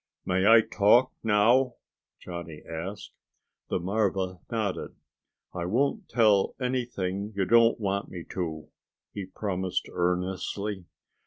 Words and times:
"May 0.25 0.47
I 0.47 0.61
talk 0.61 1.11
now?" 1.21 1.75
Johnny 2.19 2.63
asked. 2.67 3.11
The 3.69 3.79
marva 3.79 4.39
nodded. 4.49 4.95
"I 5.53 5.65
won't 5.65 6.09
tell 6.09 6.55
anything 6.59 7.33
you 7.35 7.45
don't 7.45 7.79
want 7.79 8.09
me 8.09 8.23
to," 8.31 8.67
he 9.13 9.27
promised 9.27 9.87
earnestly. 9.93 10.85